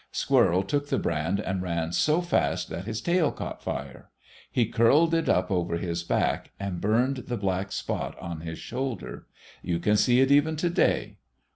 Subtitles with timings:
[0.11, 4.09] Squirrel took the brand and ran so fast that his tail caught fire.
[4.51, 9.25] He curled it up over his back, and burned the black spot in his shoulders.
[9.61, 11.17] You can see it even to day.